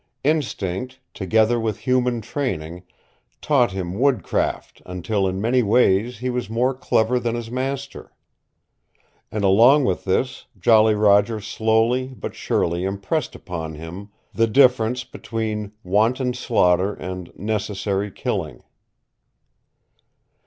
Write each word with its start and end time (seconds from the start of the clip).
Instinct, 0.23 0.97
together 1.13 1.59
with 1.59 1.77
human 1.81 2.21
training, 2.21 2.81
taught 3.39 3.71
him 3.71 3.99
woodcraft 3.99 4.81
until 4.83 5.27
in 5.27 5.39
many 5.39 5.61
ways 5.61 6.17
he 6.17 6.29
was 6.31 6.49
more 6.49 6.73
clever 6.73 7.19
than 7.19 7.35
his 7.35 7.51
master. 7.51 8.11
And 9.31 9.43
along 9.43 9.85
with 9.85 10.03
this 10.05 10.47
Jolly 10.59 10.95
Roger 10.95 11.39
slowly 11.39 12.15
but 12.17 12.33
surely 12.33 12.83
impressed 12.83 13.35
upon 13.35 13.75
him 13.75 14.09
the 14.33 14.47
difference 14.47 15.03
between 15.03 15.71
wanton 15.83 16.33
slaughter 16.33 16.95
and 16.95 17.31
necessary 17.37 18.09
killing. 18.09 18.63